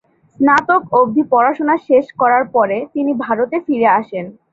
স্নাতক 0.31 0.81
অবধি 0.99 1.23
পড়াশুনা 1.31 1.75
শেষ 1.87 2.05
করার 2.21 2.43
পরে, 2.55 2.77
তিনি 2.93 3.11
ভারতে 3.23 3.57
ফিরে 3.65 3.87
আসেন। 3.99 4.25